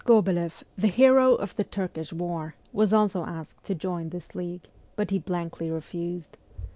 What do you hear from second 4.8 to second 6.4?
but he blankly refused.